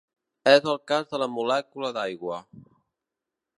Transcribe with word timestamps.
És 0.51 0.63
el 0.71 0.79
cas 0.91 1.05
de 1.11 1.19
la 1.25 1.27
molècula 1.35 1.93
d'aigua. 1.99 2.43